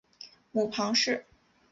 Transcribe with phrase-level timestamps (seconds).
[0.51, 1.27] 母庞氏。